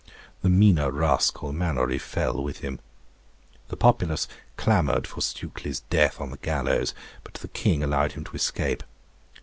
The 0.41 0.49
meaner 0.49 0.89
rascal, 0.89 1.53
Mannourie, 1.53 1.99
fell 2.01 2.41
with 2.43 2.61
him. 2.61 2.79
The 3.67 3.77
populace 3.77 4.27
clamoured 4.57 5.05
for 5.05 5.21
Stukely's 5.21 5.81
death 5.91 6.19
on 6.19 6.31
the 6.31 6.37
gallows, 6.37 6.95
but 7.23 7.35
the 7.35 7.47
King 7.49 7.83
allowed 7.83 8.13
him 8.13 8.23
to 8.23 8.35
escape. 8.35 8.81